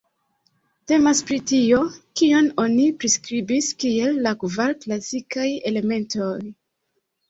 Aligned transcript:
Temas 0.91 1.21
pri 1.27 1.37
tio, 1.51 1.81
kion 2.23 2.49
oni 2.65 2.89
priskribis 3.05 3.71
kiel 3.85 4.21
la 4.27 4.37
kvar 4.43 4.77
klasikaj 4.85 5.49
elementoj. 5.75 6.37